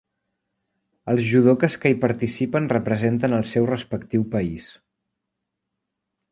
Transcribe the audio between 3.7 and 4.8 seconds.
respectiu país.